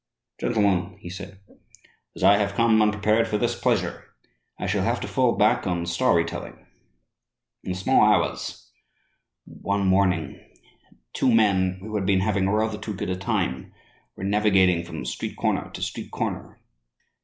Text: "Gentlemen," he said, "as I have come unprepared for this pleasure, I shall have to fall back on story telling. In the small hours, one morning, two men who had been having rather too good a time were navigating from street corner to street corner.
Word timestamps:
"Gentlemen," 0.39 0.97
he 0.99 1.11
said, 1.11 1.41
"as 2.15 2.23
I 2.23 2.37
have 2.37 2.55
come 2.55 2.81
unprepared 2.81 3.27
for 3.27 3.37
this 3.37 3.53
pleasure, 3.53 4.15
I 4.57 4.65
shall 4.65 4.81
have 4.83 4.99
to 5.01 5.07
fall 5.07 5.33
back 5.37 5.67
on 5.67 5.85
story 5.85 6.25
telling. 6.25 6.65
In 7.63 7.73
the 7.73 7.77
small 7.77 8.01
hours, 8.01 8.71
one 9.45 9.85
morning, 9.85 10.39
two 11.13 11.31
men 11.31 11.73
who 11.81 11.93
had 11.93 12.07
been 12.07 12.21
having 12.21 12.49
rather 12.49 12.79
too 12.79 12.95
good 12.95 13.11
a 13.11 13.15
time 13.15 13.73
were 14.15 14.23
navigating 14.23 14.83
from 14.83 15.05
street 15.05 15.37
corner 15.37 15.69
to 15.69 15.83
street 15.83 16.09
corner. 16.09 16.59